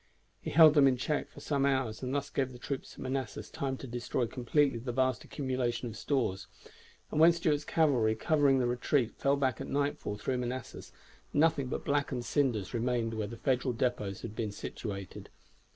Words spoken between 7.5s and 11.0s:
cavalry, covering the retreat, fell back at nightfall through Manassas,